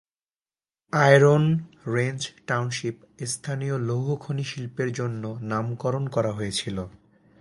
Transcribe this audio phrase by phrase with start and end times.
[0.93, 1.43] Iron
[1.87, 2.95] Range Township
[3.25, 6.77] স্থানীয় লৌহ খনি শিল্পের জন্য নামকরণ করা হয়েছিল।